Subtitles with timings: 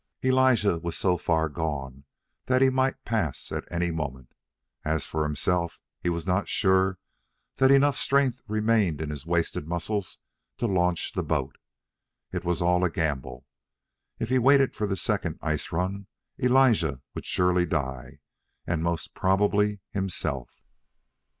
[0.25, 2.05] Elijah was so far gone
[2.47, 4.33] that he might pass at any moment.
[4.83, 6.97] As for himself, he was not sure
[7.57, 10.17] that enough strength remained in his wasted muscles
[10.57, 11.59] to launch the boat.
[12.31, 13.45] It was all a gamble.
[14.17, 16.07] If he waited for the second ice run,
[16.41, 18.21] Elijah would surely die,
[18.65, 20.63] and most probably himself.